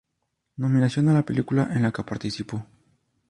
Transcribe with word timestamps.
Nominación 0.57 1.09
a 1.09 1.13
la 1.13 1.21
película 1.27 1.69
en 1.75 1.83
la 1.83 1.91
que 1.91 2.03
participó. 2.03 2.65